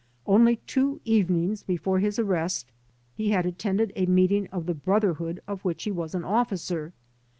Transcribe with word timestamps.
Only 0.25 0.55
two 0.65 0.99
evenings 1.05 1.61
before 1.61 1.99
his 1.99 2.17
arrest 2.17 2.71
he 3.13 3.29
had 3.29 3.45
attended 3.45 3.93
a 3.95 4.07
meeting 4.07 4.47
of 4.47 4.65
the 4.65 4.73
Broth 4.73 5.03
erhood, 5.03 5.37
of 5.47 5.63
which 5.63 5.83
he 5.83 5.91
was 5.91 6.15
an 6.15 6.23
officer. 6.25 6.91